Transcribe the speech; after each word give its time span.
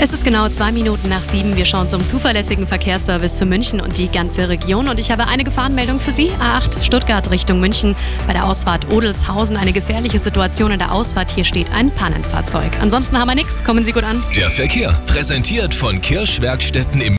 Es 0.00 0.12
ist 0.12 0.24
genau 0.24 0.48
zwei 0.48 0.70
Minuten 0.70 1.08
nach 1.08 1.24
sieben. 1.24 1.56
Wir 1.56 1.64
schauen 1.64 1.90
zum 1.90 2.06
zuverlässigen 2.06 2.68
Verkehrsservice 2.68 3.36
für 3.36 3.46
München 3.46 3.80
und 3.80 3.98
die 3.98 4.08
ganze 4.08 4.48
Region. 4.48 4.86
Und 4.86 5.00
ich 5.00 5.10
habe 5.10 5.26
eine 5.26 5.42
Gefahrenmeldung 5.42 5.98
für 5.98 6.12
Sie. 6.12 6.30
A8 6.30 6.84
Stuttgart 6.84 7.28
Richtung 7.32 7.58
München. 7.58 7.96
Bei 8.24 8.32
der 8.32 8.46
Ausfahrt 8.46 8.92
Odelshausen 8.92 9.56
eine 9.56 9.72
gefährliche 9.72 10.20
Situation 10.20 10.70
in 10.70 10.78
der 10.78 10.92
Ausfahrt. 10.92 11.32
Hier 11.32 11.44
steht 11.44 11.72
ein 11.72 11.90
Pannenfahrzeug. 11.90 12.78
Ansonsten 12.80 13.18
haben 13.18 13.26
wir 13.26 13.34
nichts. 13.34 13.64
Kommen 13.64 13.84
Sie 13.84 13.90
gut 13.90 14.04
an. 14.04 14.22
Der 14.36 14.50
Verkehr 14.50 14.92
präsentiert 15.06 15.74
von 15.74 16.00
Kirschwerkstätten 16.00 17.00
im 17.00 17.16